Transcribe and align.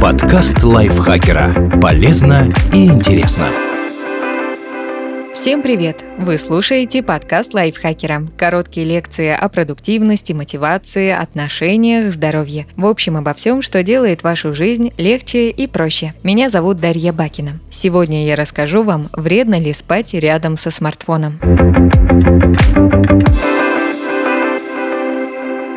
Подкаст 0.00 0.62
лайфхакера. 0.62 1.78
Полезно 1.80 2.52
и 2.72 2.86
интересно. 2.86 3.46
Всем 5.32 5.62
привет! 5.62 6.04
Вы 6.18 6.38
слушаете 6.38 7.02
подкаст 7.02 7.54
лайфхакера. 7.54 8.22
Короткие 8.36 8.86
лекции 8.86 9.28
о 9.28 9.48
продуктивности, 9.48 10.32
мотивации, 10.32 11.10
отношениях, 11.10 12.10
здоровье. 12.12 12.66
В 12.76 12.86
общем, 12.86 13.16
обо 13.16 13.32
всем, 13.34 13.62
что 13.62 13.82
делает 13.82 14.22
вашу 14.22 14.54
жизнь 14.54 14.92
легче 14.96 15.50
и 15.50 15.66
проще. 15.66 16.14
Меня 16.22 16.50
зовут 16.50 16.80
Дарья 16.80 17.12
Бакина. 17.12 17.60
Сегодня 17.70 18.26
я 18.26 18.36
расскажу 18.36 18.82
вам, 18.82 19.08
вредно 19.12 19.58
ли 19.58 19.72
спать 19.72 20.14
рядом 20.14 20.56
со 20.56 20.70
смартфоном. 20.70 21.38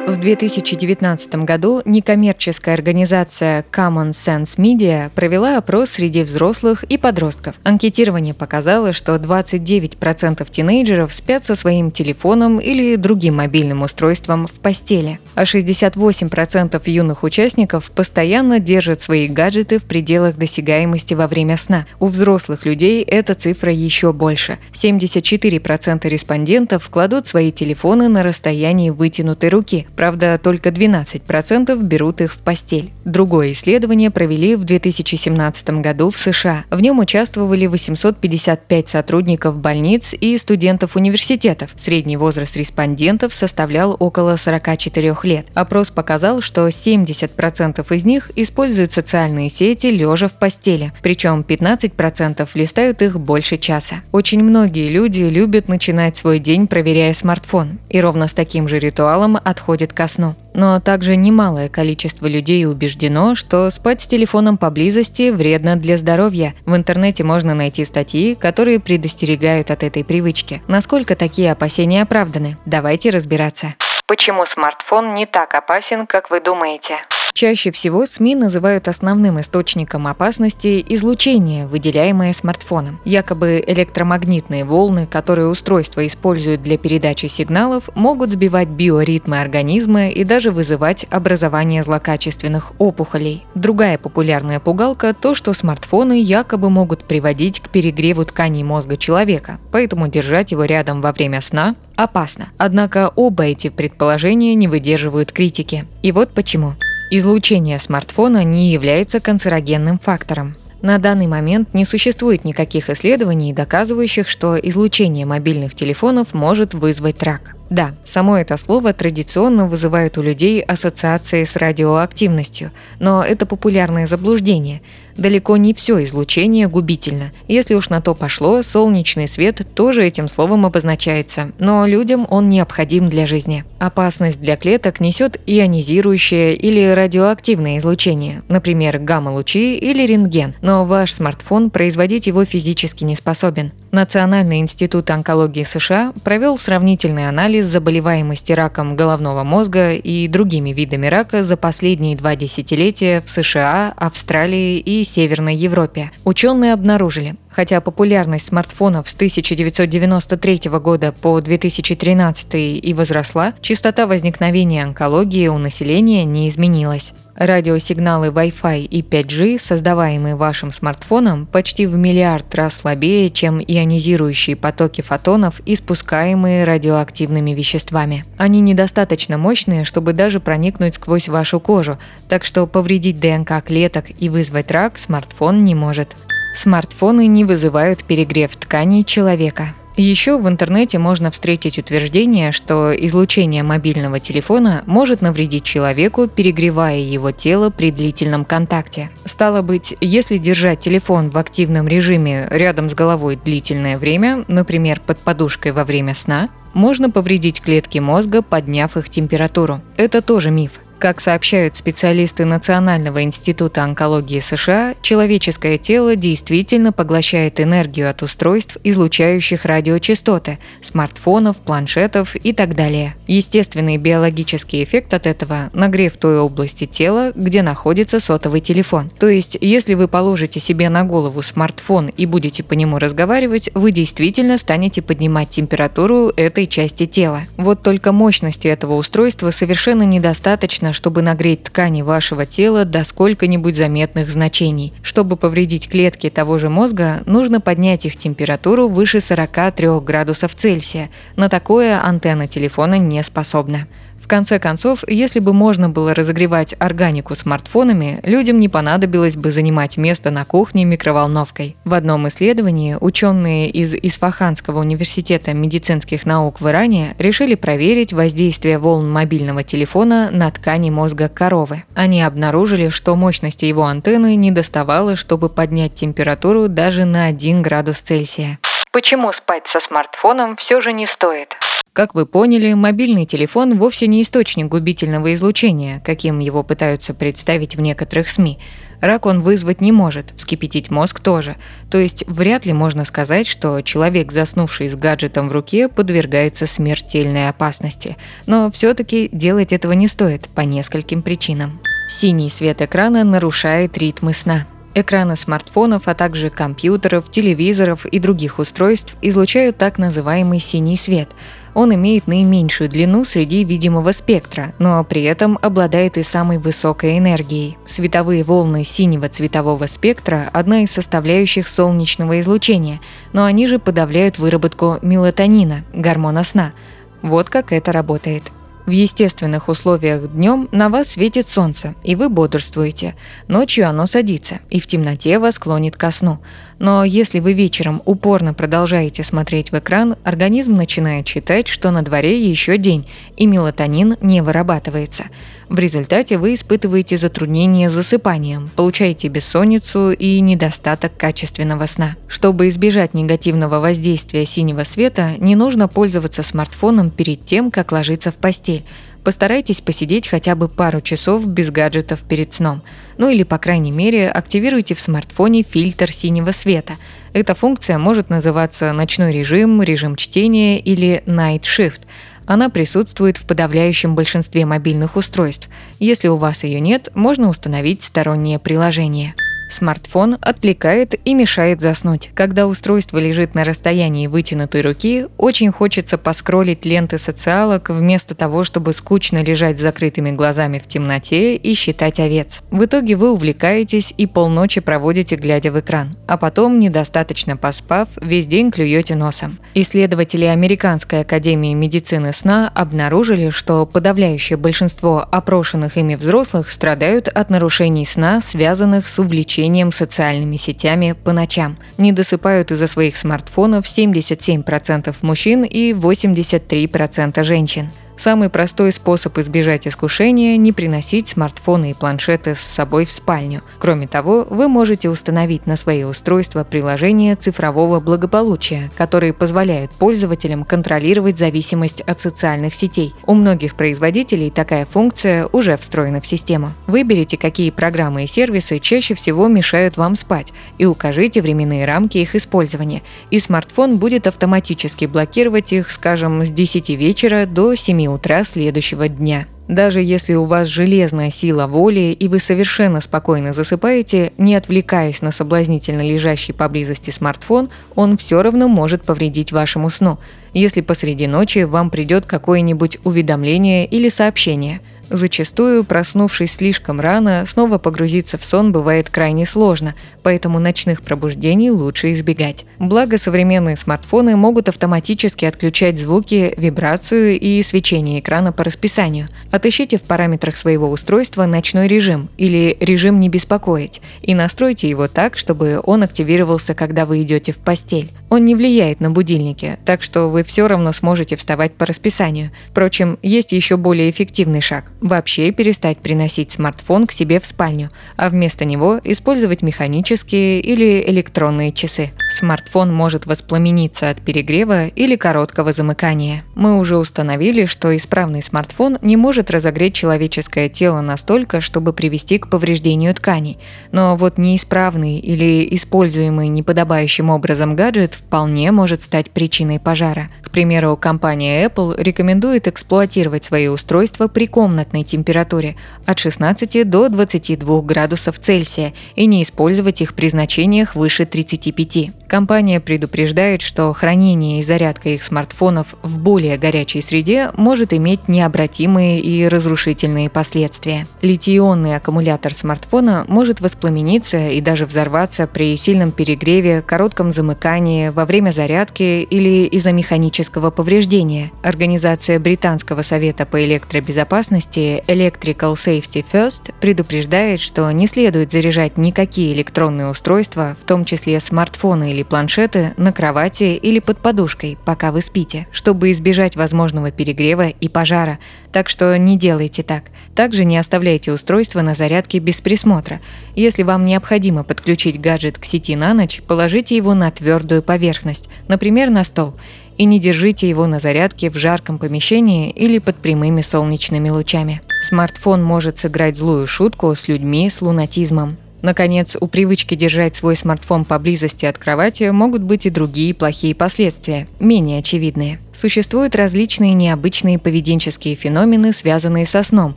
В 0.08 0.16
2019 0.16 1.36
году 1.44 1.82
некоммерческая 1.84 2.76
организация 2.76 3.66
Common 3.70 4.12
Sense 4.12 4.56
Media 4.56 5.11
провела 5.14 5.57
опрос 5.57 5.89
среди 5.89 6.24
взрослых 6.24 6.86
и 6.86 6.97
подростков. 6.97 7.56
Анкетирование 7.66 8.33
показало, 8.33 8.93
что 8.93 9.16
29% 9.16 10.47
тинейджеров 10.50 11.14
спят 11.14 11.46
со 11.46 11.57
своим 11.57 11.92
телефоном 11.92 12.60
или 12.60 12.96
другим 12.96 13.36
мобильным 13.36 13.82
устройством 13.82 14.47
в 14.47 14.54
постели, 14.61 15.20
а 15.36 15.43
68% 15.43 16.82
юных 16.86 17.24
участников 17.24 17.92
постоянно 17.92 18.61
держат 18.61 19.02
свои 19.02 19.28
гаджеты 19.28 19.78
в 19.78 19.83
пределах 19.83 20.38
досягаемости 20.38 21.16
во 21.16 21.28
время 21.28 21.58
сна. 21.58 21.86
У 22.00 22.05
взрослых 22.05 22.66
людей 22.66 23.04
эта 23.04 23.33
цифра 23.33 23.74
еще 23.74 24.14
больше. 24.14 24.58
74% 24.71 26.08
респондентов 26.08 26.88
кладут 26.88 27.28
свои 27.28 27.52
телефоны 27.52 28.08
на 28.08 28.24
расстоянии 28.24 28.89
вытянутой 28.89 29.50
руки, 29.50 29.86
Правда, 29.97 30.39
только 30.42 30.69
12% 30.69 31.75
берут 31.82 32.22
их 32.22 32.36
в 32.36 32.38
постель. 32.38 32.92
Другое 33.03 33.53
исследование 33.53 34.11
провели 34.11 34.55
в 34.55 34.64
2017 34.64 35.69
году 35.81 36.11
в 36.11 36.17
США. 36.17 36.66
В 36.69 36.80
нем 36.80 36.99
участвовали 36.99 37.66
855 37.66 38.89
сотрудников 38.89 39.57
больниц 39.57 40.13
и 40.13 40.38
студентов 40.38 40.95
университетов. 40.95 41.72
Средний 41.77 42.16
возраст 42.16 42.55
респондентов 42.55 43.33
составлял 43.33 43.97
около 43.97 44.35
44 44.35 45.16
лет. 45.23 45.47
Опрос 45.55 45.89
показал, 45.89 46.41
что 46.41 46.67
70% 46.67 47.95
из 47.95 48.05
них 48.05 48.29
используют 48.35 48.94
социальные 48.94 49.50
сети 49.50 49.88
лежа 49.88 50.27
в 50.27 50.38
постели, 50.38 50.94
причем 51.02 51.41
15% 51.41 52.47
листают 52.53 53.02
их 53.02 53.19
больше 53.19 53.57
часа. 53.57 54.03
Очень 54.11 54.44
многие 54.44 54.89
люди 54.89 55.23
любят 55.23 55.67
начинать 55.67 56.17
свой 56.17 56.38
день, 56.38 56.67
проверяя 56.67 57.13
смартфон, 57.13 57.79
и 57.89 58.00
ровно 58.00 58.27
с 58.27 58.33
таким 58.33 58.67
же 58.67 58.77
ритуалом 58.77 59.39
отходят 59.44 59.86
приходит 59.88 59.93
ко 59.93 60.07
сну. 60.07 60.35
Но 60.53 60.80
также 60.80 61.16
немалое 61.16 61.69
количество 61.69 62.27
людей 62.27 62.66
убеждено, 62.66 63.35
что 63.35 63.69
спать 63.69 64.02
с 64.02 64.07
телефоном 64.07 64.57
поблизости 64.57 65.29
вредно 65.29 65.75
для 65.75 65.97
здоровья. 65.97 66.53
В 66.66 66.75
интернете 66.75 67.23
можно 67.23 67.53
найти 67.53 67.85
статьи, 67.85 68.35
которые 68.35 68.79
предостерегают 68.79 69.71
от 69.71 69.83
этой 69.83 70.03
привычки. 70.03 70.61
Насколько 70.67 71.16
такие 71.16 71.52
опасения 71.52 72.02
оправданы? 72.02 72.57
Давайте 72.66 73.11
разбираться. 73.11 73.75
Почему 74.07 74.45
смартфон 74.45 75.16
не 75.16 75.25
так 75.25 75.53
опасен, 75.53 76.07
как 76.07 76.31
вы 76.31 76.39
думаете? 76.39 76.95
Чаще 77.38 77.69
всего 77.69 78.07
СМИ 78.07 78.33
называют 78.33 78.88
основным 78.88 79.39
источником 79.39 80.07
опасности 80.07 80.83
излучение, 80.89 81.67
выделяемое 81.67 82.33
смартфоном. 82.33 82.99
Якобы 83.05 83.63
электромагнитные 83.63 84.66
волны, 84.66 85.05
которые 85.05 85.47
устройство 85.47 86.07
используют 86.07 86.63
для 86.63 86.79
передачи 86.79 87.27
сигналов, 87.27 87.91
могут 87.94 88.31
сбивать 88.31 88.69
биоритмы 88.69 89.39
организма 89.39 90.09
и 90.09 90.23
даже 90.23 90.49
вызывать 90.49 91.05
образование 91.11 91.83
злокачественных 91.83 92.71
опухолей. 92.79 93.45
Другая 93.53 93.99
популярная 93.99 94.59
пугалка– 94.59 95.13
то, 95.22 95.35
что 95.35 95.53
смартфоны 95.53 96.19
якобы 96.19 96.72
могут 96.72 97.03
приводить 97.03 97.59
к 97.59 97.69
перегреву 97.69 98.25
тканей 98.25 98.63
мозга 98.63 98.97
человека, 98.97 99.59
поэтому 99.72 100.07
держать 100.07 100.53
его 100.53 100.66
рядом 100.66 101.03
во 101.03 101.12
время 101.12 101.41
сна 101.41 101.75
опасно. 101.95 102.47
Однако 102.57 103.12
оба 103.16 103.44
эти 103.44 103.69
предположения 103.69 104.56
не 104.56 104.67
выдерживают 104.67 105.31
критики. 105.31 105.85
И 106.01 106.12
вот 106.12 106.31
почему. 106.31 106.73
Излучение 107.09 107.79
смартфона 107.79 108.44
не 108.44 108.69
является 108.69 109.22
канцерогенным 109.22 109.97
фактором. 109.97 110.56
На 110.81 110.97
данный 110.97 111.28
момент 111.28 111.73
не 111.73 111.85
существует 111.85 112.44
никаких 112.44 112.90
исследований, 112.90 113.53
доказывающих, 113.53 114.28
что 114.28 114.57
излучение 114.57 115.25
мобильных 115.25 115.73
телефонов 115.73 116.34
может 116.34 116.73
вызвать 116.73 117.23
рак. 117.23 117.56
Да, 117.69 117.95
само 118.06 118.38
это 118.38 118.57
слово 118.57 118.94
традиционно 118.94 119.68
вызывает 119.68 120.18
у 120.18 120.22
людей 120.22 120.62
ассоциации 120.62 121.45
с 121.45 121.56
радиоактивностью, 121.56 122.72
но 123.00 123.24
это 123.24 123.45
популярное 123.45 124.06
заблуждение. 124.06 124.81
Далеко 125.17 125.57
не 125.57 125.73
все 125.73 126.03
излучение 126.03 126.67
губительно. 126.67 127.31
Если 127.47 127.73
уж 127.73 127.89
на 127.89 128.01
то 128.01 128.13
пошло, 128.13 128.61
солнечный 128.61 129.28
свет 129.28 129.67
тоже 129.73 130.05
этим 130.05 130.28
словом 130.28 130.66
обозначается, 130.66 131.51
но 131.57 131.88
людям 131.88 132.28
он 132.29 132.50
необходим 132.50 133.09
для 133.09 133.25
жизни. 133.25 133.66
Опасность 133.79 134.39
для 134.39 134.57
клеток 134.57 135.00
несет 135.00 135.39
ионизирующее 135.47 136.56
или 136.56 136.94
радиоактивное 136.94 137.79
излучение, 137.79 138.44
например, 138.47 139.00
гамма-лучи 139.00 139.77
или 139.77 140.06
рентген, 140.06 140.53
но 140.61 140.85
ваш 140.85 141.13
смартфон 141.13 141.72
производить 141.72 142.27
его 142.27 142.45
физически 142.45 143.03
не 143.03 143.16
способен. 143.16 143.72
Национальный 143.91 144.59
институт 144.59 145.09
онкологии 145.09 145.63
США 145.63 146.13
провел 146.23 146.57
сравнительный 146.57 147.29
анализ 147.29 147.66
заболеваемости 147.66 148.51
раком 148.51 148.95
головного 148.95 149.44
мозга 149.44 149.94
и 149.94 150.27
другими 150.27 150.72
видами 150.72 151.07
рака 151.07 151.44
за 151.44 151.57
последние 151.57 152.17
два 152.17 152.35
десятилетия 152.35 153.23
в 153.25 153.29
США, 153.29 153.94
Австралии 153.95 154.77
и 154.77 155.03
Северной 155.07 155.56
Европе. 155.56 156.12
Ученые 156.23 156.73
обнаружили, 156.73 157.35
хотя 157.50 157.81
популярность 157.81 158.47
смартфонов 158.47 159.09
с 159.09 159.16
1993 159.16 160.69
года 160.79 161.12
по 161.12 161.40
2013 161.41 162.53
и 162.56 162.94
возросла, 162.94 163.53
частота 163.62 164.07
возникновения 164.07 164.84
онкологии 164.84 165.47
у 165.47 165.57
населения 165.57 166.23
не 166.25 166.50
изменилась. 166.50 167.13
Радиосигналы 167.38 168.30
Wi-Fi 168.30 168.86
и 168.86 169.03
5G, 169.03 169.59
создаваемые 169.59 170.36
вашим 170.36 170.74
смартфоном, 170.74 171.46
почти 171.46 171.86
в 171.86 171.96
миллиард 171.96 172.56
раз 172.56 172.78
слабее, 172.78 173.30
чем 173.30 173.59
ионизирующие 173.62 174.56
потоки 174.56 175.02
фотонов, 175.02 175.62
испускаемые 175.68 176.64
радиоактивными 176.64 177.52
веществами. 177.52 178.25
Они 178.38 178.59
недостаточно 178.59 179.38
мощные, 179.38 179.86
чтобы 179.86 180.14
даже 180.14 180.40
проникнуть 180.40 180.96
сквозь 180.96 181.28
вашу 181.28 181.59
кожу, 181.59 182.00
так 182.28 182.44
что 182.44 182.66
повредить 182.66 183.20
ДНК 183.20 183.64
клеток 183.64 184.06
и 184.19 184.30
вызвать 184.30 184.72
рак 184.72 184.98
смартфон 184.98 185.64
не 185.64 185.75
может. 185.75 186.16
Смартфоны 186.56 187.28
не 187.28 187.46
вызывают 187.46 188.04
перегрев 188.04 188.56
тканей 188.56 189.04
человека. 189.04 189.75
Еще 189.97 190.38
в 190.38 190.47
интернете 190.47 191.00
можно 191.00 191.31
встретить 191.31 191.80
утверждение, 191.80 192.52
что 192.52 192.91
излучение 192.91 193.63
мобильного 193.63 194.19
телефона 194.19 194.84
может 194.85 195.24
навредить 195.24 195.63
человеку, 195.63 196.28
перегревая 196.28 197.00
его 197.00 197.31
тело 197.31 197.72
при 197.72 197.90
длительном 197.90 198.46
контакте. 198.46 199.09
Стало 199.25 199.63
быть, 199.63 199.97
если 200.00 200.38
держать 200.38 200.81
телефон 200.81 201.31
в 201.31 201.38
активном 201.40 201.88
режиме 201.88 202.47
рядом 202.52 202.91
с 202.91 202.94
головой 202.94 203.40
длительное 203.44 203.97
время, 203.97 204.46
например, 204.47 205.00
под 205.00 205.18
подушкой 205.18 205.72
во 205.72 205.84
время 205.84 206.13
сна, 206.13 206.50
можно 206.75 207.09
повредить 207.09 207.59
клетки 207.59 207.97
мозга, 207.97 208.44
подняв 208.44 208.97
их 208.97 209.09
температуру. 209.09 209.81
Это 209.97 210.22
тоже 210.22 210.52
миф. 210.52 210.74
Как 211.00 211.22
сообщают 211.22 211.75
специалисты 211.75 212.44
Национального 212.44 213.22
института 213.22 213.84
онкологии 213.84 214.40
США, 214.40 214.96
человеческое 215.03 215.78
тело 215.78 216.16
действительно 216.16 216.91
поглощает 216.91 217.59
энергию 217.59 218.09
от 218.09 218.24
устройств, 218.24 218.78
излучающих 218.84 219.66
радиочастоты, 219.66 220.57
смартфонов, 220.81 221.57
планшетов 221.57 222.36
и 222.36 222.52
так 222.52 222.75
далее. 222.75 223.16
Естественный 223.28 223.97
биологический 223.97 224.84
эффект 224.84 225.13
от 225.13 225.28
этого– 225.28 225.69
нагрев 225.74 226.18
той 226.18 226.40
области 226.40 226.88
тела, 226.88 227.31
где 227.36 227.62
находится 227.62 228.19
сотовый 228.19 228.62
телефон. 228.62 229.12
То 229.19 229.27
есть, 229.27 229.56
если 229.62 229.94
вы 229.94 230.07
положите 230.07 230.60
себе 230.60 230.89
на 230.89 231.04
голову 231.04 231.44
смартфон 231.44 232.07
и 232.07 232.25
будете 232.25 232.63
по 232.63 232.74
нему 232.74 232.98
разговаривать, 232.98 233.69
вы 233.75 233.92
действительно 233.92 234.57
станете 234.57 235.04
поднимать 235.04 235.50
температуру 235.50 236.33
этой 236.36 236.66
части 236.66 237.06
тела. 237.06 237.44
Вот 237.56 237.83
только 237.83 238.12
мощности 238.12 238.68
этого 238.68 238.95
устройства 238.95 239.51
совершенно 239.51 240.01
недостаточно 240.01 240.87
достаточно, 240.88 240.94
чтобы 240.94 241.22
нагреть 241.22 241.63
ткани 241.63 242.01
вашего 242.01 242.45
тела 242.45 242.86
до 242.86 243.04
сколько-нибудь 243.04 243.75
заметных 243.75 244.30
значений. 244.30 244.94
Чтобы 245.01 245.38
повредить 245.38 245.89
клетки 245.89 246.30
того 246.30 246.57
же 246.57 246.69
мозга, 246.69 247.22
нужно 247.25 247.62
поднять 247.62 248.06
их 248.06 248.18
температуру 248.18 248.88
выше 248.89 249.22
43 249.22 250.00
градусов 250.01 250.56
Цельсия. 250.56 251.10
На 251.36 251.50
такое 251.50 252.00
антенна 252.01 252.48
телефона 252.48 252.98
не 252.98 253.24
способна. 253.24 253.88
В 254.27 254.29
конце 254.29 254.59
концов, 254.59 255.06
если 255.07 255.39
бы 255.39 255.53
можно 255.53 255.88
было 255.88 256.13
разогревать 256.13 256.75
органику 256.79 257.33
смартфонами, 257.33 258.19
людям 258.24 258.59
не 258.59 258.68
понадобилось 258.68 259.38
бы 259.38 259.53
занимать 259.53 259.95
место 259.95 260.31
на 260.31 260.44
кухне 260.44 260.83
микроволновкой. 260.83 261.77
В 261.85 261.94
одном 261.94 262.27
исследовании 262.27 262.97
ученые 263.00 263.69
из 263.69 263.94
Исфаханского 263.94 264.81
университета 264.81 265.53
медицинских 265.53 266.25
наук 266.25 266.59
в 266.59 266.68
Иране 266.68 267.15
решили 267.19 267.56
проверить 267.56 268.12
воздействие 268.12 268.79
волн 268.79 269.09
мобильного 269.09 269.63
телефона 269.63 270.27
на 270.30 270.51
ткани 270.51 270.89
мозга 270.89 271.30
коровы. 271.30 271.85
Они 271.95 272.21
обнаружили, 272.21 272.89
что 272.89 273.15
мощности 273.15 273.63
его 273.63 273.85
антенны 273.85 274.35
не 274.35 274.51
доставало, 274.51 275.15
чтобы 275.15 275.47
поднять 275.47 275.94
температуру 275.94 276.68
даже 276.68 277.06
на 277.06 277.27
1 277.27 277.62
градус 277.62 278.00
Цельсия. 278.00 278.59
Почему 278.91 279.31
спать 279.31 279.68
со 279.68 279.80
смартфоном 279.80 280.57
все 280.57 280.81
же 280.81 280.91
не 280.91 281.06
стоит? 281.06 281.56
Как 281.97 282.13
вы 282.13 282.27
поняли, 282.27 282.73
мобильный 282.73 283.25
телефон 283.25 283.75
вовсе 283.79 284.05
не 284.05 284.21
источник 284.21 284.67
губительного 284.67 285.33
излучения, 285.33 285.99
каким 286.05 286.38
его 286.38 286.61
пытаются 286.61 287.15
представить 287.15 287.75
в 287.75 287.81
некоторых 287.81 288.29
СМИ. 288.29 288.59
Рак 289.01 289.25
он 289.25 289.41
вызвать 289.41 289.81
не 289.81 289.91
может, 289.91 290.31
вскипятить 290.38 290.91
мозг 290.91 291.21
тоже. 291.21 291.55
То 291.89 291.97
есть 291.97 292.23
вряд 292.27 292.67
ли 292.67 292.73
можно 292.73 293.03
сказать, 293.03 293.47
что 293.47 293.81
человек, 293.81 294.31
заснувший 294.31 294.89
с 294.89 294.95
гаджетом 294.95 295.49
в 295.49 295.53
руке, 295.53 295.89
подвергается 295.89 296.67
смертельной 296.67 297.49
опасности. 297.49 298.15
Но 298.45 298.69
все-таки 298.69 299.27
делать 299.31 299.73
этого 299.73 299.94
не 299.94 300.07
стоит 300.07 300.49
по 300.49 300.61
нескольким 300.61 301.23
причинам. 301.23 301.79
Синий 302.07 302.51
свет 302.51 302.79
экрана 302.83 303.23
нарушает 303.23 303.97
ритмы 303.97 304.35
сна. 304.35 304.67
Экраны 304.94 305.35
смартфонов, 305.35 306.07
а 306.07 306.15
также 306.15 306.49
компьютеров, 306.49 307.29
телевизоров 307.31 308.05
и 308.05 308.19
других 308.19 308.57
устройств 308.59 309.15
излучают 309.23 309.77
так 309.77 309.97
называемый 309.97 310.59
синий 310.59 310.95
свет– 310.95 311.29
он 311.77 311.94
имеет 311.94 312.25
наименьшую 312.25 312.89
длину 312.89 313.24
среди 313.24 313.63
видимого 313.63 314.12
спектра, 314.12 314.74
но 314.79 315.03
при 315.03 315.21
этом 315.21 315.59
обладает 315.62 316.18
и 316.18 316.24
самой 316.24 316.57
высокой 316.57 317.19
энергией. 317.19 317.77
Световые 317.85 318.44
волны 318.44 318.83
синего 318.83 319.29
цветового 319.29 319.85
спектра– 319.85 320.50
одна 320.53 320.81
из 320.81 320.89
составляющих 320.89 321.68
солнечного 321.68 322.39
излучения, 322.39 323.00
но 323.31 323.45
они 323.45 323.68
же 323.68 323.77
подавляют 323.77 324.39
выработку 324.39 324.97
мелатонина, 325.03 325.83
гормона 325.94 326.44
сна. 326.44 326.74
Вот 327.21 327.51
как 327.51 327.71
это 327.71 327.91
работает. 327.91 328.51
В 328.88 328.89
естественных 328.89 329.68
условиях 329.68 330.31
днем 330.31 330.69
на 330.71 330.89
вас 330.89 331.09
светит 331.09 331.47
солнце, 331.47 331.94
и 332.06 332.15
вы 332.15 332.30
бодрствуете. 332.30 333.15
Ночью 333.50 333.88
оно 333.88 334.07
садится, 334.07 334.62
и 334.69 334.80
в 334.80 334.88
темноте 334.88 335.38
вас 335.39 335.59
клонит 335.59 335.95
ко 335.97 336.09
сну. 336.09 336.39
Но 336.79 337.03
если 337.03 337.39
вы 337.39 337.53
вечером 337.53 338.01
упорно 338.06 338.53
продолжаете 338.53 339.24
смотреть 339.24 339.71
в 339.71 339.79
экран, 339.79 340.15
организм 340.24 340.75
начинает 340.75 341.27
считать, 341.27 341.68
что 341.68 341.91
на 341.91 342.03
дворе 342.03 342.39
еще 342.39 342.77
день, 342.77 343.07
и 343.35 343.47
мелатонин 343.47 344.15
не 344.21 344.41
вырабатывается. 344.41 345.25
В 345.69 345.79
результате 345.79 346.38
вы 346.38 346.53
испытываете 346.53 347.18
затруднения 347.18 347.89
с 347.89 347.94
засыпанием, 347.94 348.69
получаете 348.75 349.27
бессонницу 349.27 350.12
и 350.12 350.39
недостаток 350.39 351.18
качественного 351.18 351.88
сна. 351.88 352.15
Чтобы 352.27 352.69
избежать 352.69 353.13
негативного 353.13 353.80
воздействия 353.80 354.45
синего 354.45 354.83
света, 354.83 355.31
не 355.39 355.56
нужно 355.56 355.88
пользоваться 355.88 356.44
смартфоном 356.44 357.09
перед 357.09 357.45
тем, 357.45 357.71
как 357.71 357.91
ложиться 357.91 358.31
в 358.31 358.35
постель. 358.35 358.85
Постарайтесь 359.27 359.81
посидеть 359.81 360.29
хотя 360.29 360.56
бы 360.56 360.69
пару 360.69 361.01
часов 361.01 361.45
без 361.45 361.69
гаджетов 361.69 362.21
перед 362.21 362.53
сном. 362.53 362.81
Ну 363.18 363.29
или, 363.29 363.44
по 363.44 363.57
крайней 363.57 363.91
мере, 363.91 364.29
активируйте 364.29 364.95
в 364.95 365.01
смартфоне 365.01 365.63
фильтр 365.63 366.09
синего 366.09 366.51
света. 366.51 366.94
Эта 367.33 367.53
функция 367.53 367.97
может 367.97 368.29
называться 368.29 368.94
ночной 368.94 369.33
режим, 369.33 369.83
режим 369.83 370.15
чтения 370.15 370.79
или 370.79 371.24
Night 371.25 371.63
Shift. 371.63 372.00
Она 372.45 372.69
присутствует 372.69 373.35
в 373.35 373.45
подавляющем 373.45 374.15
большинстве 374.15 374.65
мобильных 374.65 375.18
устройств. 375.18 375.68
Если 376.00 376.30
у 376.30 376.38
вас 376.38 376.63
ее 376.63 376.80
нет, 376.80 377.09
можно 377.13 377.50
установить 377.50 378.06
стороннее 378.06 378.59
приложение. 378.59 379.35
Смартфон 379.69 380.38
отвлекает 380.42 381.16
и 381.25 381.34
мешает 381.34 381.81
заснуть. 381.81 382.30
Когда 382.34 382.68
устройство 382.68 383.18
лежит 383.18 383.54
на 383.54 383.64
расстоянии 383.64 384.28
вытянутой 384.28 384.81
руки, 384.81 385.28
очень 385.38 385.72
хочется 385.72 386.18
поскролить 386.18 386.86
ленты 386.86 387.18
социалок 387.18 387.90
вместо 387.90 388.34
того, 388.36 388.64
чтобы 388.64 388.94
скучно 388.94 389.44
лежать 389.44 389.78
с 389.78 389.81
закрытыми 389.81 390.31
глазами 390.31 390.80
в 390.80 390.88
темноте 390.88 391.56
и 391.56 391.74
считать 391.74 392.19
овец. 392.19 392.64
В 392.72 392.86
итоге 392.86 393.16
вы 393.16 393.31
увлекаетесь 393.31 394.14
и 394.18 394.25
полночи 394.25 394.81
проводите, 394.81 395.36
глядя 395.36 395.72
в 395.72 395.80
экран. 395.80 396.16
А 396.28 396.38
потом, 396.38 396.80
недостаточно 396.80 397.58
поспав, 397.58 398.08
весь 398.22 398.48
день 398.48 398.72
клюете 398.72 399.16
носом. 399.16 399.60
Исследователи 399.74 400.46
Американской 400.46 401.22
академии 401.22 401.74
медицины 401.74 402.31
сна 402.31 402.72
обнаружили, 402.74 403.50
что 403.50 403.86
подавляющее 403.86 404.58
большинство 404.58 405.28
опрошенных 405.30 405.98
ими 405.98 406.16
взрослых 406.16 406.69
страдают 406.69 407.28
от 407.28 407.50
нарушений 407.50 408.06
сна, 408.06 408.42
связанных 408.42 409.08
с 409.08 409.19
увлечением 409.19 409.56
увлечением 409.57 409.92
социальными 409.92 410.57
сетями 410.57 411.15
по 411.24 411.33
ночам. 411.33 411.77
Не 411.98 412.12
досыпают 412.12 412.71
из-за 412.71 412.88
своих 412.88 413.18
смартфонов 413.18 413.86
77% 413.86 415.15
мужчин 415.21 415.63
и 415.63 415.94
83% 415.94 417.44
женщин. 417.44 417.89
Самый 418.18 418.50
простой 418.50 418.92
способ 418.92 419.38
избежать 419.38 419.88
искушения– 419.88 420.58
не 420.58 420.72
приносить 420.72 421.28
смартфоны 421.28 421.92
и 421.92 421.94
планшеты 421.94 422.56
с 422.56 422.60
собой 422.60 423.06
в 423.06 423.12
спальню. 423.12 423.62
Кроме 423.78 424.08
того, 424.08 424.48
вы 424.50 424.68
можете 424.68 425.08
установить 425.12 425.68
на 425.68 425.78
свои 425.78 426.04
устройства 426.04 426.64
приложения 426.64 427.36
цифрового 427.36 428.00
благополучия, 428.00 428.90
которые 428.98 429.34
позволяют 429.34 429.92
пользователям 429.92 430.64
контролировать 430.64 431.38
зависимость 431.38 432.02
от 432.02 432.19
социальных 432.19 432.74
сетей. 432.74 433.14
У 433.28 433.36
многих 433.36 433.75
производителей 433.75 434.50
такая 434.50 434.88
функция 434.88 435.46
уже 435.54 435.78
встроена 435.78 436.19
в 436.19 436.25
систему. 436.25 436.74
Выберите, 436.88 437.38
какие 437.38 437.69
программы 437.69 438.24
и 438.24 438.28
сервисы 438.28 438.80
чаще 438.80 439.14
всего 439.14 439.48
мешают 439.48 439.96
вам 439.96 440.16
спать, 440.16 440.54
и 440.80 440.86
укажите 440.86 441.44
временные 441.44 441.86
рамки 441.86 442.18
их 442.18 442.34
использования. 442.34 443.04
И 443.30 443.38
смартфон 443.40 444.00
будет 444.00 444.25
автоматически 444.25 445.06
блокировать 445.06 445.72
их, 445.72 445.92
скажем, 445.92 446.44
с 446.44 446.50
10 446.50 446.90
вечера 446.90 447.46
до 447.46 447.75
7 447.75 448.06
утра 448.12 448.44
следующего 448.44 449.07
дня. 449.07 449.45
Даже 449.68 450.01
если 450.01 450.33
у 450.33 450.45
вас 450.45 450.68
железная 450.68 451.30
сила 451.30 451.68
воли 451.68 452.15
и 452.18 452.27
вы 452.27 452.39
совершенно 452.39 453.01
спокойно 453.01 453.54
засыпаете, 453.54 454.31
не 454.38 454.56
отвлекаясь 454.56 455.21
на 455.21 455.31
соблазнительно 455.31 456.01
лежащий 456.01 456.54
поблизости 456.54 457.12
смартфон, 457.12 457.69
он 457.95 458.18
все 458.18 458.42
равно 458.42 458.69
может 458.69 459.04
повредить 459.04 459.51
вашему 459.51 459.89
сну, 459.89 460.19
если 460.54 460.81
посреди 460.81 461.27
ночи 461.27 461.63
вам 461.63 461.89
придет 461.89 462.25
какое-нибудь 462.25 463.00
уведомление 463.04 463.86
или 463.86 464.09
сообщение– 464.09 464.81
Зачастую, 465.09 465.86
проснувшись 465.86 466.56
слишком 466.56 467.00
рано, 467.00 467.45
снова 467.48 467.77
погрузиться 467.77 468.38
в 468.38 468.44
сон 468.44 468.74
бывает 468.74 469.09
крайне 469.09 469.45
сложно, 469.45 469.95
поэтому 470.21 470.59
ночных 470.59 471.01
пробуждений 471.01 471.71
лучше 471.71 472.12
избегать. 472.12 472.65
Благо, 472.77 473.18
современные 473.18 473.77
смартфоны 473.77 474.36
могут 474.36 474.68
автоматически 474.68 475.45
отключать 475.45 475.98
звуки, 475.98 476.54
вибрацию 476.57 477.39
и 477.39 477.63
свечение 477.63 478.19
экрана 478.19 478.51
по 478.51 478.65
расписанию. 478.65 479.30
Отыщите 479.50 479.98
в 479.98 480.04
параметрах 480.04 480.57
своего 480.57 480.89
устройства 480.92 481.45
ночной 481.45 481.88
режим 481.88 482.27
или 482.38 482.75
режим 482.81 483.21
«не 483.21 483.30
беспокоить» 483.30 484.01
и 484.21 484.36
настройте 484.36 484.90
его 484.90 485.07
так, 485.07 485.37
чтобы 485.37 485.81
он 485.85 486.04
активировался, 486.04 486.73
когда 486.73 487.06
вы 487.06 487.21
идете 487.21 487.54
в 487.54 487.59
постель. 487.59 488.11
Он 488.30 488.44
не 488.45 488.56
влияет 488.56 488.99
на 488.99 489.09
будильники, 489.09 489.78
так 489.85 490.04
что 490.04 490.28
вы 490.28 490.44
все 490.44 490.68
равно 490.68 490.92
сможете 490.92 491.37
вставать 491.37 491.76
по 491.76 491.85
расписанию. 491.85 492.52
Впрочем, 492.66 493.18
есть 493.21 493.54
еще 493.54 493.78
более 493.78 494.09
эффективный 494.09 494.59
шаг– 494.59 494.92
вообще 495.01 495.51
перестать 495.51 495.99
приносить 495.99 496.51
смартфон 496.51 497.07
к 497.07 497.11
себе 497.11 497.39
в 497.39 497.45
спальню, 497.45 497.89
а 498.16 498.30
вместо 498.30 498.66
него 498.66 498.99
использовать 499.04 499.61
механические 499.61 500.59
или 500.61 501.04
электронные 501.07 501.71
часы. 501.71 502.11
Смартфон 502.37 502.94
может 502.94 503.25
воспламениться 503.25 504.09
от 504.09 504.21
перегрева 504.21 504.87
или 504.87 505.16
короткого 505.16 505.73
замыкания. 505.73 506.44
Мы 506.56 506.77
уже 506.77 506.97
установили, 506.97 507.66
что 507.66 507.95
исправный 507.95 508.44
смартфон 508.44 508.97
не 509.01 509.18
может 509.18 509.51
разогреть 509.51 509.95
человеческое 509.95 510.69
тело 510.69 511.01
настолько, 511.01 511.61
чтобы 511.61 511.94
привести 511.94 512.38
к 512.38 512.50
повреждению 512.50 513.13
тканей. 513.13 513.58
Но 513.92 514.16
вот 514.16 514.38
неисправный 514.38 515.20
или 515.20 515.68
используемый 515.75 516.48
неподобающим 516.48 517.30
образом 517.30 517.75
гаджет 517.75 518.13
вполне 518.13 518.72
может 518.72 519.01
стать 519.01 519.32
причиной 519.32 519.80
пожара. 519.80 520.30
К 520.44 520.50
примеру, 520.50 520.98
компания 520.98 521.66
Apple 521.66 521.96
рекомендует 521.98 522.68
эксплуатировать 522.68 523.44
свои 523.46 523.68
устройства 523.68 524.27
при 524.27 524.48
комнатной 524.48 524.87
комнатной 524.88 525.03
температуре 525.03 525.75
от 526.06 526.20
16 526.20 526.89
до 526.89 527.10
22 527.10 527.82
градусов 527.82 528.39
Цельсия 528.39 528.94
и 529.15 529.25
не 529.25 529.44
использовать 529.44 530.01
их 530.01 530.13
при 530.13 530.29
значениях 530.29 530.96
выше 530.96 531.25
35. 531.25 532.12
Компания 532.27 532.79
предупреждает, 532.79 533.62
что 533.62 533.91
хранение 533.94 534.60
и 534.60 534.63
зарядка 534.63 535.10
их 535.10 535.24
смартфонов 535.24 535.96
в 536.03 536.20
более 536.20 536.58
горячей 536.58 537.01
среде 537.01 537.51
может 537.56 537.94
иметь 537.94 538.27
необратимые 538.27 539.22
и 539.22 539.48
разрушительные 539.48 540.29
последствия. 540.29 541.08
Литий-ионный 541.22 541.96
аккумулятор 541.96 542.53
смартфона 542.53 543.25
может 543.27 543.62
воспламениться 543.62 544.50
и 544.50 544.60
даже 544.62 544.86
взорваться 544.86 545.48
при 545.48 545.75
сильном 545.77 546.12
перегреве, 546.12 546.82
коротком 546.82 547.32
замыкании, 547.32 548.10
во 548.10 548.25
время 548.25 548.51
зарядки 548.51 549.22
или 549.24 549.65
из-за 549.67 549.94
механического 549.94 550.70
повреждения. 550.70 551.51
Организация 551.63 552.39
Британского 552.39 553.03
совета 553.03 553.46
по 553.46 553.63
электробезопасности 553.63 554.77
Electrical 554.78 555.74
Safety 555.74 556.26
First 556.32 556.74
предупреждает, 556.80 557.60
что 557.60 557.90
не 557.92 558.08
следует 558.08 558.52
заряжать 558.52 558.98
никакие 558.98 559.54
электронные 559.54 560.10
устройства, 560.10 560.76
в 560.80 560.86
том 560.86 561.06
числе 561.06 561.40
смартфоны 561.40 562.12
или 562.12 562.24
планшеты, 562.24 562.94
на 562.98 563.12
кровати 563.12 563.76
или 563.76 564.00
под 564.00 564.20
подушкой, 564.20 564.78
пока 564.86 565.12
вы 565.12 565.22
спите, 565.22 565.68
чтобы 565.72 566.12
избежать 566.12 566.56
возможного 566.56 567.12
перегрева 567.12 567.70
и 567.70 567.90
пожара. 567.90 568.40
Так 568.72 568.90
что 568.90 569.18
не 569.18 569.38
делайте 569.38 569.84
так. 569.84 570.04
Также 570.36 570.66
не 570.66 570.78
оставляйте 570.78 571.32
устройство 571.32 571.82
на 571.82 571.96
зарядке 571.96 572.40
без 572.40 572.62
присмотра. 572.62 573.22
Если 573.56 573.84
вам 573.84 574.06
необходимо 574.06 574.64
подключить 574.64 575.20
гаджет 575.20 575.58
к 575.58 575.66
сети 575.66 575.96
на 575.96 576.14
ночь, 576.14 576.42
положите 576.48 576.96
его 576.96 577.14
на 577.14 577.32
твердую 577.32 577.82
поверхность, 577.82 578.48
например, 578.68 579.10
на 579.10 579.24
стол 579.24 579.56
и 579.98 580.06
не 580.06 580.20
держите 580.20 580.70
его 580.70 580.88
на 580.88 581.00
зарядке 581.00 581.50
в 581.50 581.58
жарком 581.58 582.00
помещении 582.00 582.70
или 582.70 583.00
под 583.00 583.18
прямыми 583.18 583.62
солнечными 583.62 584.30
лучами. 584.30 584.82
Смартфон 585.08 585.63
может 585.63 585.98
сыграть 585.98 586.38
злую 586.38 586.68
шутку 586.68 587.16
с 587.16 587.27
людьми 587.27 587.70
с 587.70 587.82
лунатизмом. 587.82 588.58
Наконец, 588.82 589.36
у 589.39 589.48
привычки 589.48 589.96
держать 589.96 590.36
свой 590.36 590.56
смартфон 590.56 591.04
поблизости 591.04 591.66
от 591.66 591.77
кровати 591.77 592.30
могут 592.30 592.62
быть 592.62 592.86
и 592.86 592.92
другие 592.92 593.34
плохие 593.34 593.74
последствия, 593.74 594.48
менее 594.60 595.00
очевидные. 595.00 595.60
Существуют 595.74 596.36
различные 596.36 596.94
необычные 596.94 597.58
поведенческие 597.58 598.36
феномены, 598.36 598.94
связанные 598.94 599.48
со 599.48 599.63
сном, 599.63 599.96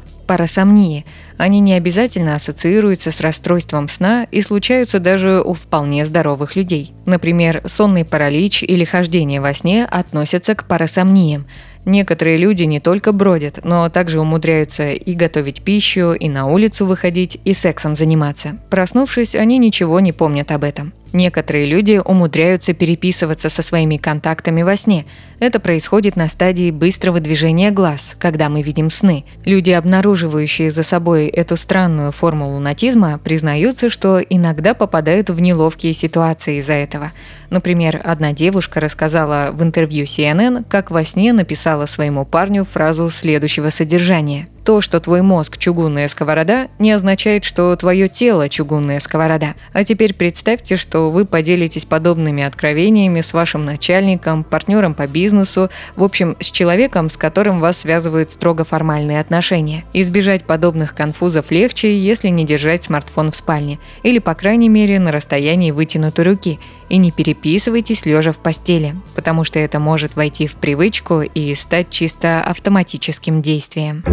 парасомнии. 0.31 1.05
Они 1.39 1.59
не 1.59 1.75
обязательно 1.75 2.37
ассоциируются 2.37 3.11
с 3.11 3.21
расстройством 3.21 3.89
сна 3.89 4.29
и 4.31 4.43
случаются 4.43 5.01
даже 5.01 5.43
у 5.43 5.55
вполне 5.55 6.07
здоровых 6.07 6.55
людей. 6.55 6.93
Например, 7.05 7.63
сонный 7.67 8.05
паралич 8.05 8.63
или 8.63 8.85
хождение 8.85 9.41
во 9.41 9.53
сне 9.55 9.85
относятся 9.85 10.55
к 10.55 10.69
парасомниям– 10.69 11.47
Некоторые 11.87 12.37
люди 12.37 12.65
не 12.65 12.79
только 12.79 13.13
бродят, 13.13 13.61
но 13.65 13.89
также 13.89 14.21
умудряются 14.21 14.91
и 14.91 15.15
готовить 15.15 15.63
пищу, 15.63 16.13
и 16.13 16.29
на 16.29 16.47
улицу 16.47 16.85
выходить, 16.85 17.41
и 17.45 17.55
сексом 17.55 17.97
заниматься. 17.97 18.59
Проснувшись, 18.69 19.35
они 19.35 19.59
ничего 19.59 19.99
не 20.01 20.13
помнят 20.13 20.53
об 20.53 20.65
этом. 20.65 20.93
Некоторые 21.13 21.67
люди 21.67 22.01
умудряются 22.05 22.73
переписываться 22.73 23.49
со 23.49 23.63
своими 23.63 23.97
контактами 23.97 24.63
во 24.63 24.77
сне. 24.77 25.07
Это 25.41 25.59
происходит 25.59 26.15
на 26.15 26.29
стадии 26.29 26.71
быстрого 26.71 27.19
движения 27.19 27.71
глаз, 27.71 28.15
когда 28.19 28.49
мы 28.49 28.63
видим 28.63 28.91
сны. 28.91 29.25
Люди, 29.45 29.71
обнаруживающие 29.71 30.71
за 30.71 30.83
собой 30.83 31.27
эту 31.27 31.57
странную 31.57 32.13
форму 32.13 32.53
лунатизма, 32.53 33.19
признаются, 33.19 33.91
что 33.91 34.21
иногда 34.21 34.75
попадают 34.75 35.31
в 35.31 35.41
неловкие 35.41 35.95
ситуации 35.95 36.59
из-за 36.59 36.75
этого. 36.75 37.13
Например, 37.49 38.01
одна 38.05 38.33
девушка 38.33 38.79
рассказала 38.79 39.51
в 39.53 39.63
интервью 39.63 40.05
CNN, 40.05 40.65
как 40.69 40.93
во 40.93 41.05
сне 41.05 41.33
написала 41.33 41.87
своему 41.87 42.25
парню 42.25 42.65
фразу 42.65 43.11
следующего 43.11 43.71
содержания– 43.71 44.47
то, 44.65 44.81
что 44.81 45.01
твой 45.01 45.23
мозг– 45.23 45.57
чугунная 45.59 46.09
сковорода, 46.09 46.69
не 46.79 46.93
означает, 46.93 47.45
что 47.45 47.75
твое 47.77 48.09
тело– 48.09 48.49
чугунная 48.51 49.01
сковорода. 49.01 49.55
А 49.73 49.85
теперь 49.85 50.15
представьте, 50.15 50.77
что 50.77 51.11
вы 51.11 51.25
поделитесь 51.25 51.85
подобными 51.85 52.43
откровениями 52.43 53.21
с 53.21 53.33
вашим 53.33 53.65
начальником, 53.65 54.45
партнером 54.45 54.95
по 54.95 55.07
бизнесу, 55.07 55.71
в 55.97 56.03
общем, 56.03 56.37
с 56.41 56.47
человеком, 56.47 57.11
с 57.11 57.17
которым 57.17 57.61
вас 57.61 57.79
связывают 57.79 58.31
строго 58.31 58.65
формальные 58.65 59.21
отношения. 59.21 59.85
Избежать 59.93 60.45
подобных 60.45 60.95
конфузов 60.95 61.51
легче, 61.51 61.99
если 61.99 62.29
не 62.29 62.45
держать 62.45 62.85
смартфон 62.85 63.31
в 63.31 63.37
спальне, 63.37 63.79
или, 64.03 64.19
по 64.19 64.35
крайней 64.35 64.69
мере, 64.69 64.99
на 64.99 65.13
расстоянии 65.13 65.71
вытянутой 65.71 66.25
руки– 66.25 66.59
и 66.91 66.99
не 66.99 67.13
переписывайтесь 67.13 68.05
лежа 68.05 68.33
в 68.33 68.39
постели, 68.39 68.95
потому 69.15 69.45
что 69.45 69.59
это 69.59 69.79
может 69.79 70.17
войти 70.17 70.47
в 70.47 70.57
привычку 70.57 71.23
и 71.23 71.55
стать 71.55 71.89
чисто 71.89 72.43
автоматическим 72.43 73.41
действием. 73.41 74.05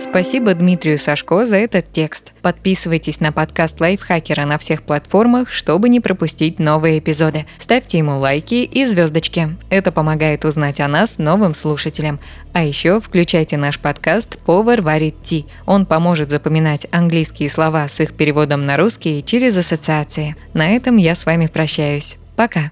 Спасибо 0.00 0.54
Дмитрию 0.54 0.96
Сашко 0.96 1.44
за 1.44 1.56
этот 1.56 1.92
текст. 1.92 2.32
Подписывайтесь 2.40 3.20
на 3.20 3.32
подкаст 3.32 3.80
Лайфхакера 3.80 4.46
на 4.46 4.56
всех 4.56 4.82
платформах, 4.82 5.50
чтобы 5.50 5.88
не 5.88 6.00
пропустить 6.00 6.58
новые 6.58 7.00
эпизоды. 7.00 7.46
Ставьте 7.58 7.98
ему 7.98 8.18
лайки 8.18 8.54
и 8.54 8.86
звездочки. 8.86 9.48
Это 9.70 9.90
помогает 9.90 10.44
узнать 10.44 10.80
о 10.80 10.88
нас 10.88 11.18
новым 11.18 11.54
слушателям. 11.54 12.20
А 12.52 12.62
еще 12.62 13.00
включайте 13.00 13.56
наш 13.56 13.78
подкаст 13.78 14.38
«Повар 14.38 14.82
варит 14.82 15.16
ти». 15.22 15.46
Он 15.66 15.84
поможет 15.84 16.30
запоминать 16.30 16.86
английские 16.90 17.50
слова 17.50 17.88
с 17.88 18.00
их 18.00 18.12
переводом 18.12 18.66
на 18.66 18.76
русский 18.76 19.24
через 19.24 19.56
ассоциации. 19.56 20.36
На 20.54 20.70
этом 20.70 20.96
я 20.96 21.14
с 21.14 21.26
вами 21.26 21.48
прощаюсь. 21.48 22.18
Пока. 22.36 22.70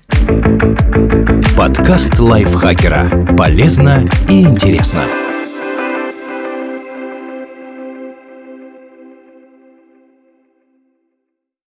Подкаст 1.57 2.19
Лайфхакера. 2.21 3.35
Полезно 3.37 4.09
и 4.29 4.43
интересно. 4.43 5.26